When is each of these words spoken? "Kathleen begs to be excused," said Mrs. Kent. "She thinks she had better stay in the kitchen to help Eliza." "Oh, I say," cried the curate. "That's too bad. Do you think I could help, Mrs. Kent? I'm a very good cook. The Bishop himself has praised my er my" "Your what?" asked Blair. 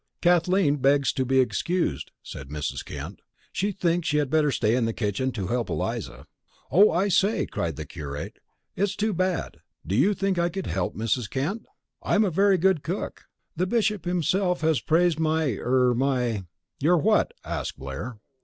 "Kathleen 0.19 0.77
begs 0.77 1.13
to 1.13 1.25
be 1.25 1.39
excused," 1.39 2.09
said 2.23 2.49
Mrs. 2.49 2.83
Kent. 2.83 3.19
"She 3.51 3.71
thinks 3.71 4.07
she 4.07 4.17
had 4.17 4.31
better 4.31 4.49
stay 4.51 4.75
in 4.75 4.85
the 4.85 4.93
kitchen 4.93 5.31
to 5.33 5.45
help 5.45 5.69
Eliza." 5.69 6.25
"Oh, 6.71 6.89
I 6.89 7.07
say," 7.07 7.45
cried 7.45 7.75
the 7.75 7.85
curate. 7.85 8.39
"That's 8.75 8.95
too 8.95 9.13
bad. 9.13 9.57
Do 9.85 9.95
you 9.95 10.15
think 10.15 10.39
I 10.39 10.49
could 10.49 10.65
help, 10.65 10.95
Mrs. 10.95 11.29
Kent? 11.29 11.67
I'm 12.01 12.25
a 12.25 12.31
very 12.31 12.57
good 12.57 12.81
cook. 12.81 13.25
The 13.55 13.67
Bishop 13.67 14.05
himself 14.05 14.61
has 14.61 14.81
praised 14.81 15.19
my 15.19 15.51
er 15.61 15.93
my" 15.95 16.45
"Your 16.81 16.97
what?" 16.97 17.31
asked 17.45 17.77
Blair. 17.77 18.17